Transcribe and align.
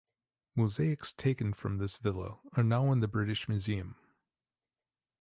Mosaics 0.55 1.13
taken 1.13 1.53
from 1.53 1.77
this 1.77 1.97
villa 1.97 2.39
are 2.57 2.63
now 2.63 2.91
in 2.91 3.01
the 3.01 3.07
British 3.07 3.47
Museum. 3.47 3.97